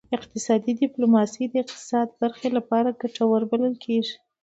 [0.17, 4.15] اقتصادي ډیپلوماسي د اقتصاد برخې لپاره ګټوره بلل کیږي